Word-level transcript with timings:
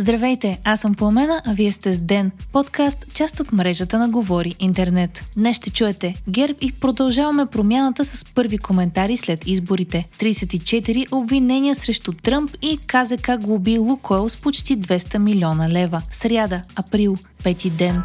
Здравейте, 0.00 0.58
аз 0.64 0.80
съм 0.80 0.94
Пламена, 0.94 1.42
а 1.46 1.52
вие 1.52 1.72
сте 1.72 1.94
с 1.94 1.98
Ден, 1.98 2.30
подкаст, 2.52 3.14
част 3.14 3.40
от 3.40 3.52
мрежата 3.52 3.98
на 3.98 4.08
Говори 4.08 4.54
Интернет. 4.60 5.24
Днес 5.36 5.56
ще 5.56 5.70
чуете 5.70 6.14
ГЕРБ 6.28 6.58
и 6.60 6.72
продължаваме 6.72 7.46
промяната 7.46 8.04
с 8.04 8.24
първи 8.34 8.58
коментари 8.58 9.16
след 9.16 9.46
изборите. 9.46 10.08
34 10.18 11.12
обвинения 11.12 11.74
срещу 11.74 12.12
Тръмп 12.12 12.50
и 12.62 12.78
КЗК 12.78 13.30
глоби 13.40 13.78
Лукойл 13.78 14.28
с 14.28 14.36
почти 14.36 14.78
200 14.78 15.18
милиона 15.18 15.68
лева. 15.68 16.02
Сряда, 16.12 16.62
април, 16.76 17.16
пети 17.44 17.70
ден. 17.70 18.02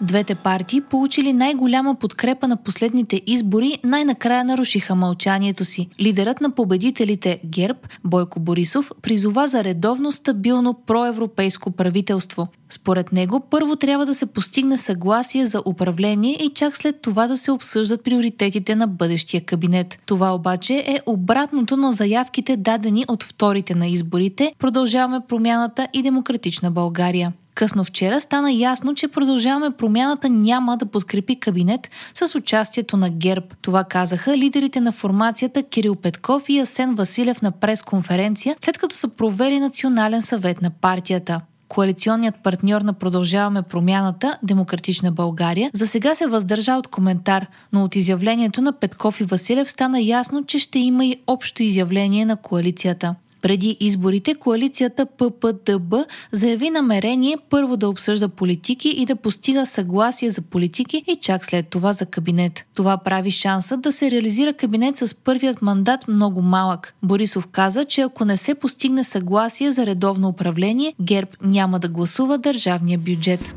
Двете 0.00 0.34
партии, 0.34 0.80
получили 0.80 1.32
най-голяма 1.32 1.94
подкрепа 1.94 2.48
на 2.48 2.56
последните 2.56 3.22
избори, 3.26 3.78
най-накрая 3.84 4.44
нарушиха 4.44 4.94
мълчанието 4.94 5.64
си. 5.64 5.88
Лидерът 6.00 6.40
на 6.40 6.50
победителите 6.50 7.40
ГЕРБ, 7.44 7.78
Бойко 8.04 8.40
Борисов, 8.40 8.90
призова 9.02 9.48
за 9.48 9.64
редовно 9.64 10.12
стабилно 10.12 10.74
проевропейско 10.86 11.70
правителство. 11.70 12.48
Според 12.68 13.12
него, 13.12 13.40
първо 13.50 13.76
трябва 13.76 14.06
да 14.06 14.14
се 14.14 14.26
постигне 14.26 14.76
съгласие 14.76 15.46
за 15.46 15.62
управление 15.66 16.32
и 16.32 16.50
чак 16.54 16.76
след 16.76 17.00
това 17.02 17.26
да 17.26 17.36
се 17.36 17.52
обсъждат 17.52 18.04
приоритетите 18.04 18.74
на 18.74 18.86
бъдещия 18.86 19.44
кабинет. 19.44 19.98
Това 20.06 20.34
обаче 20.34 20.84
е 20.86 21.00
обратното 21.06 21.76
на 21.76 21.92
заявките 21.92 22.56
дадени 22.56 23.04
от 23.08 23.22
вторите 23.22 23.74
на 23.74 23.86
изборите. 23.86 24.52
Продължаваме 24.58 25.20
промяната 25.28 25.88
и 25.92 26.02
демократична 26.02 26.70
България. 26.70 27.32
Късно 27.58 27.84
вчера 27.84 28.20
стана 28.20 28.52
ясно, 28.52 28.94
че 28.94 29.08
продължаваме 29.08 29.70
промяната 29.70 30.28
няма 30.28 30.76
да 30.76 30.86
подкрепи 30.86 31.40
кабинет 31.40 31.90
с 32.14 32.34
участието 32.34 32.96
на 32.96 33.10
ГЕРБ. 33.10 33.46
Това 33.62 33.84
казаха 33.84 34.38
лидерите 34.38 34.80
на 34.80 34.92
формацията 34.92 35.62
Кирил 35.62 35.94
Петков 35.94 36.48
и 36.48 36.58
Асен 36.58 36.94
Василев 36.94 37.42
на 37.42 37.50
пресконференция, 37.50 38.56
след 38.60 38.78
като 38.78 38.96
са 38.96 39.08
провели 39.08 39.60
национален 39.60 40.22
съвет 40.22 40.62
на 40.62 40.70
партията. 40.70 41.40
Коалиционният 41.68 42.34
партньор 42.42 42.80
на 42.80 42.92
Продължаваме 42.92 43.62
промяната, 43.62 44.38
Демократична 44.42 45.12
България, 45.12 45.70
за 45.74 45.86
сега 45.86 46.14
се 46.14 46.26
въздържа 46.26 46.74
от 46.74 46.88
коментар, 46.88 47.46
но 47.72 47.84
от 47.84 47.96
изявлението 47.96 48.62
на 48.62 48.72
Петков 48.72 49.20
и 49.20 49.24
Василев 49.24 49.70
стана 49.70 50.00
ясно, 50.00 50.44
че 50.44 50.58
ще 50.58 50.78
има 50.78 51.04
и 51.04 51.16
общо 51.26 51.62
изявление 51.62 52.24
на 52.24 52.36
коалицията. 52.36 53.14
Преди 53.42 53.76
изборите 53.80 54.34
коалицията 54.34 55.06
ППДБ 55.06 55.94
заяви 56.32 56.70
намерение 56.70 57.36
първо 57.50 57.76
да 57.76 57.88
обсъжда 57.88 58.28
политики 58.28 58.88
и 58.88 59.06
да 59.06 59.16
постига 59.16 59.66
съгласие 59.66 60.30
за 60.30 60.42
политики 60.42 61.04
и 61.06 61.18
чак 61.20 61.44
след 61.44 61.68
това 61.68 61.92
за 61.92 62.06
кабинет. 62.06 62.66
Това 62.74 62.96
прави 62.96 63.30
шанса 63.30 63.76
да 63.76 63.92
се 63.92 64.10
реализира 64.10 64.52
кабинет 64.52 64.96
с 64.96 65.14
първият 65.14 65.62
мандат 65.62 66.08
много 66.08 66.42
малък. 66.42 66.94
Борисов 67.02 67.46
каза, 67.46 67.84
че 67.84 68.00
ако 68.00 68.24
не 68.24 68.36
се 68.36 68.54
постигне 68.54 69.04
съгласие 69.04 69.72
за 69.72 69.86
редовно 69.86 70.28
управление, 70.28 70.94
ГЕРБ 71.00 71.30
няма 71.42 71.78
да 71.78 71.88
гласува 71.88 72.38
държавния 72.38 72.98
бюджет. 72.98 73.54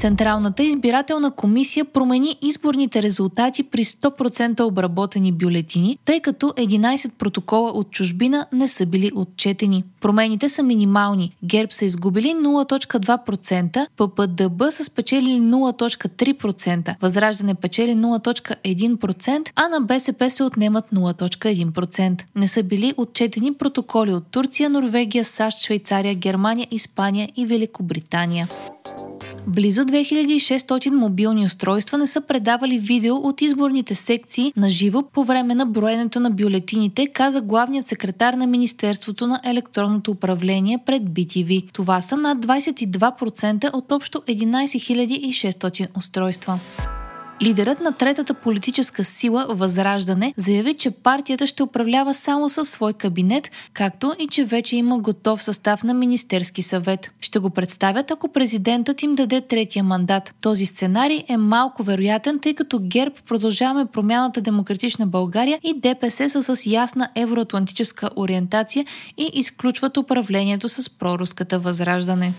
Централната 0.00 0.62
избирателна 0.62 1.30
комисия 1.30 1.84
промени 1.84 2.38
изборните 2.42 3.02
резултати 3.02 3.62
при 3.62 3.84
100% 3.84 4.60
обработени 4.60 5.32
бюлетини, 5.32 5.98
тъй 6.04 6.20
като 6.20 6.46
11 6.46 7.10
протокола 7.18 7.70
от 7.70 7.90
чужбина 7.90 8.46
не 8.52 8.68
са 8.68 8.86
били 8.86 9.10
отчетени. 9.14 9.84
Промените 10.00 10.48
са 10.48 10.62
минимални. 10.62 11.36
ГЕРБ 11.44 11.72
са 11.72 11.84
изгубили 11.84 12.28
0.2%, 12.28 13.86
ППДБ 13.96 14.62
са 14.70 14.84
спечелили 14.84 15.40
0.3%, 15.40 16.94
Възраждане 17.00 17.54
печели 17.54 17.94
0.1%, 17.94 19.50
а 19.56 19.68
на 19.68 19.80
БСП 19.80 20.30
се 20.30 20.42
отнемат 20.42 20.90
0.1%. 20.90 22.22
Не 22.36 22.48
са 22.48 22.62
били 22.62 22.94
отчетени 22.96 23.54
протоколи 23.54 24.12
от 24.12 24.26
Турция, 24.26 24.70
Норвегия, 24.70 25.24
САЩ, 25.24 25.64
Швейцария, 25.64 26.14
Германия, 26.14 26.66
Испания 26.70 27.28
и 27.36 27.46
Великобритания. 27.46 28.48
Близо 29.46 29.80
2600 29.80 30.90
мобилни 30.90 31.44
устройства 31.44 31.98
не 31.98 32.06
са 32.06 32.20
предавали 32.20 32.78
видео 32.78 33.16
от 33.16 33.40
изборните 33.40 33.94
секции 33.94 34.52
на 34.56 34.68
живо 34.68 35.02
по 35.02 35.24
време 35.24 35.54
на 35.54 35.66
броенето 35.66 36.20
на 36.20 36.30
бюлетините, 36.30 37.06
каза 37.06 37.40
главният 37.40 37.86
секретар 37.86 38.34
на 38.34 38.46
Министерството 38.46 39.26
на 39.26 39.40
електронното 39.44 40.10
управление 40.10 40.78
пред 40.86 41.02
BTV. 41.02 41.72
Това 41.72 42.00
са 42.00 42.16
над 42.16 42.46
22% 42.46 43.74
от 43.74 43.92
общо 43.92 44.18
11 44.18 45.30
600 45.30 45.86
устройства. 45.96 46.58
Лидерът 47.42 47.80
на 47.80 47.92
третата 47.92 48.34
политическа 48.34 49.04
сила 49.04 49.46
Възраждане 49.50 50.34
заяви, 50.36 50.74
че 50.74 50.90
партията 50.90 51.46
ще 51.46 51.62
управлява 51.62 52.14
само 52.14 52.48
със 52.48 52.68
свой 52.68 52.92
кабинет, 52.92 53.50
както 53.72 54.14
и 54.18 54.26
че 54.26 54.44
вече 54.44 54.76
има 54.76 54.98
готов 54.98 55.42
състав 55.42 55.84
на 55.84 55.94
Министерски 55.94 56.62
съвет. 56.62 57.12
Ще 57.20 57.38
го 57.38 57.50
представят, 57.50 58.10
ако 58.10 58.28
президентът 58.28 59.02
им 59.02 59.14
даде 59.14 59.40
третия 59.40 59.84
мандат. 59.84 60.34
Този 60.40 60.66
сценарий 60.66 61.24
е 61.28 61.36
малко 61.36 61.82
вероятен, 61.82 62.38
тъй 62.38 62.54
като 62.54 62.80
ГЕРБ 62.82 63.14
продължаваме 63.28 63.86
промяната 63.86 64.40
Демократична 64.40 65.06
България 65.06 65.58
и 65.62 65.80
ДПС 65.80 66.28
са 66.28 66.56
с 66.56 66.66
ясна 66.66 67.08
евроатлантическа 67.14 68.10
ориентация 68.16 68.86
и 69.16 69.30
изключват 69.32 69.96
управлението 69.96 70.68
с 70.68 70.90
проруската 70.98 71.58
възраждане. 71.58 72.32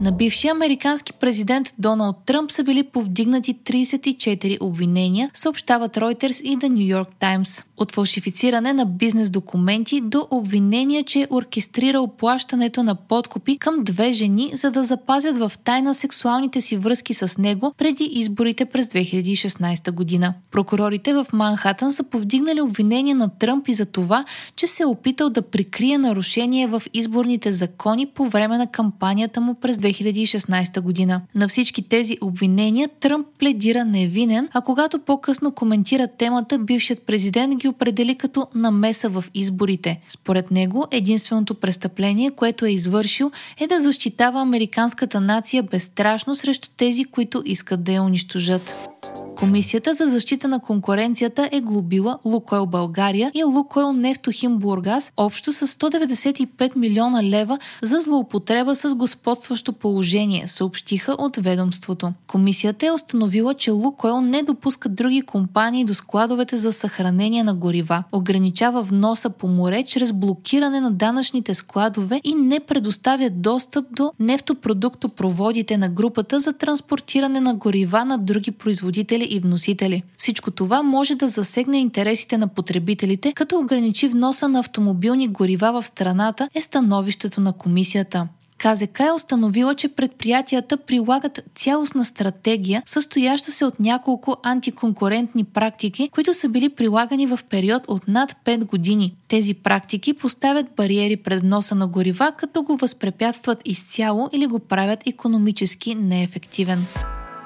На 0.00 0.12
бившия 0.12 0.52
американски 0.52 1.12
президент 1.12 1.74
Доналд 1.78 2.16
Тръмп 2.26 2.52
са 2.52 2.64
били 2.64 2.82
повдигнати 2.82 3.54
34 3.54 4.58
обвинения, 4.60 5.30
съобщават 5.34 5.96
Reuters 5.96 6.42
и 6.42 6.58
The 6.58 6.68
New 6.68 6.96
York 6.96 7.08
Times. 7.20 7.64
От 7.76 7.92
фалшифициране 7.92 8.72
на 8.72 8.86
бизнес 8.86 9.30
документи 9.30 10.00
до 10.00 10.26
обвинения, 10.30 11.04
че 11.04 11.20
е 11.20 11.26
оркестрирал 11.30 12.06
плащането 12.06 12.82
на 12.82 12.94
подкупи 12.94 13.58
към 13.58 13.84
две 13.84 14.12
жени, 14.12 14.50
за 14.54 14.70
да 14.70 14.84
запазят 14.84 15.38
в 15.38 15.52
тайна 15.64 15.94
сексуалните 15.94 16.60
си 16.60 16.76
връзки 16.76 17.14
с 17.14 17.38
него 17.38 17.74
преди 17.78 18.04
изборите 18.04 18.64
през 18.64 18.86
2016 18.86 19.92
година. 19.92 20.34
Прокурорите 20.50 21.14
в 21.14 21.26
Манхатън 21.32 21.92
са 21.92 22.10
повдигнали 22.10 22.60
обвинения 22.60 23.16
на 23.16 23.28
Тръмп 23.28 23.68
и 23.68 23.74
за 23.74 23.86
това, 23.86 24.24
че 24.56 24.66
се 24.66 24.82
е 24.82 24.86
опитал 24.86 25.30
да 25.30 25.42
прикрие 25.42 25.98
нарушение 25.98 26.66
в 26.66 26.82
изборните 26.94 27.52
закони 27.52 28.06
по 28.06 28.26
време 28.26 28.58
на 28.58 28.66
кампанията 28.66 29.40
му 29.40 29.54
през 29.54 29.76
2016 29.76 29.89
2016 29.92 30.80
година. 30.80 31.20
На 31.34 31.48
всички 31.48 31.82
тези 31.82 32.18
обвинения 32.20 32.88
Тръмп 33.00 33.26
пледира 33.38 33.84
невинен, 33.84 34.48
а 34.52 34.60
когато 34.60 34.98
по-късно 34.98 35.52
коментира 35.52 36.08
темата, 36.08 36.58
бившият 36.58 37.02
президент 37.02 37.56
ги 37.56 37.68
определи 37.68 38.14
като 38.14 38.46
намеса 38.54 39.08
в 39.08 39.24
изборите. 39.34 40.00
Според 40.08 40.50
него, 40.50 40.86
единственото 40.90 41.54
престъпление, 41.54 42.30
което 42.30 42.64
е 42.66 42.70
извършил, 42.70 43.30
е 43.60 43.66
да 43.66 43.80
защитава 43.80 44.40
американската 44.40 45.20
нация 45.20 45.62
безстрашно 45.62 46.34
срещу 46.34 46.68
тези, 46.76 47.04
които 47.04 47.42
искат 47.46 47.84
да 47.84 47.92
я 47.92 48.02
унищожат. 48.02 48.89
Комисията 49.40 49.94
за 49.94 50.06
защита 50.06 50.48
на 50.48 50.60
конкуренцията 50.60 51.48
е 51.52 51.60
глобила 51.60 52.18
Лукойл 52.24 52.66
България 52.66 53.30
и 53.34 53.44
Лукойл 53.44 53.92
Нефтохим 53.92 54.58
Бургас 54.58 55.12
общо 55.16 55.52
с 55.52 55.66
195 55.66 56.76
милиона 56.76 57.22
лева 57.22 57.58
за 57.82 58.00
злоупотреба 58.00 58.74
с 58.74 58.94
господстващо 58.94 59.72
положение, 59.72 60.48
съобщиха 60.48 61.12
от 61.18 61.36
ведомството. 61.36 62.12
Комисията 62.26 62.86
е 62.86 62.92
установила, 62.92 63.54
че 63.54 63.70
Лукойл 63.70 64.20
не 64.20 64.42
допуска 64.42 64.88
други 64.88 65.22
компании 65.22 65.84
до 65.84 65.94
складовете 65.94 66.56
за 66.56 66.72
съхранение 66.72 67.42
на 67.42 67.54
горива, 67.54 68.04
ограничава 68.12 68.82
вноса 68.82 69.30
по 69.30 69.48
море 69.48 69.84
чрез 69.86 70.12
блокиране 70.12 70.80
на 70.80 70.90
данъчните 70.90 71.54
складове 71.54 72.20
и 72.24 72.34
не 72.34 72.60
предоставя 72.60 73.30
достъп 73.30 73.84
до 73.92 74.12
нефтопродуктопроводите 74.20 75.76
на 75.78 75.88
групата 75.88 76.40
за 76.40 76.52
транспортиране 76.52 77.40
на 77.40 77.54
горива 77.54 78.04
на 78.04 78.18
други 78.18 78.50
производители 78.50 78.89
и 78.98 79.40
вносители. 79.40 80.02
Всичко 80.18 80.50
това 80.50 80.82
може 80.82 81.14
да 81.14 81.28
засегне 81.28 81.78
интересите 81.78 82.38
на 82.38 82.48
потребителите, 82.48 83.32
като 83.32 83.58
ограничи 83.58 84.08
вноса 84.08 84.48
на 84.48 84.58
автомобилни 84.58 85.28
горива 85.28 85.72
в 85.72 85.86
страната, 85.86 86.48
е 86.54 86.60
становището 86.60 87.40
на 87.40 87.52
комисията. 87.52 88.28
КЗК 88.60 89.00
е 89.00 89.12
установила, 89.12 89.74
че 89.74 89.88
предприятията 89.88 90.76
прилагат 90.76 91.42
цялостна 91.54 92.04
стратегия, 92.04 92.82
състояща 92.86 93.52
се 93.52 93.64
от 93.64 93.80
няколко 93.80 94.36
антиконкурентни 94.42 95.44
практики, 95.44 96.08
които 96.12 96.34
са 96.34 96.48
били 96.48 96.68
прилагани 96.68 97.26
в 97.26 97.38
период 97.50 97.82
от 97.88 98.08
над 98.08 98.36
5 98.44 98.64
години. 98.64 99.14
Тези 99.28 99.54
практики 99.54 100.12
поставят 100.12 100.66
бариери 100.76 101.16
пред 101.16 101.42
носа 101.42 101.74
на 101.74 101.86
горива, 101.86 102.32
като 102.36 102.62
го 102.62 102.76
възпрепятстват 102.76 103.62
изцяло 103.64 104.28
или 104.32 104.46
го 104.46 104.58
правят 104.58 105.06
економически 105.06 105.94
неефективен. 105.94 106.86